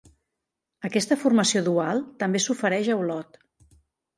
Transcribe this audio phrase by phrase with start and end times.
[0.89, 3.39] Aquesta formació dual també s'ofereix a Olot.